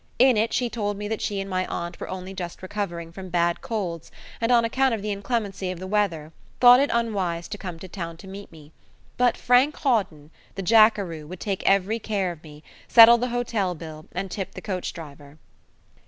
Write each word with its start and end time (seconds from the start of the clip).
In 0.17 0.35
it 0.35 0.51
she 0.51 0.67
told 0.67 0.97
me 0.97 1.07
that 1.09 1.21
she 1.21 1.39
and 1.39 1.47
my 1.47 1.67
aunt 1.67 1.99
were 1.99 2.09
only 2.09 2.33
just 2.33 2.63
recovering 2.63 3.11
from 3.11 3.29
bad 3.29 3.61
colds, 3.61 4.09
and 4.41 4.51
on 4.51 4.65
account 4.65 4.95
of 4.95 5.03
the 5.03 5.11
inclemency 5.11 5.69
of 5.69 5.77
the 5.77 5.85
weather 5.85 6.33
thought 6.59 6.79
it 6.79 6.89
unwise 6.91 7.47
to 7.49 7.57
come 7.59 7.77
to 7.77 7.87
town 7.87 8.17
to 8.17 8.27
meet 8.27 8.51
me; 8.51 8.71
but 9.15 9.37
Frank 9.37 9.75
Hawden, 9.75 10.31
the 10.55 10.63
jackeroo 10.63 11.27
would 11.27 11.39
take 11.39 11.61
every 11.69 11.99
care 11.99 12.31
of 12.31 12.41
me, 12.43 12.63
settle 12.87 13.19
the 13.19 13.29
hotel 13.29 13.75
bill, 13.75 14.07
and 14.11 14.31
tip 14.31 14.55
the 14.55 14.59
coach 14.61 14.91
driver. 14.91 15.37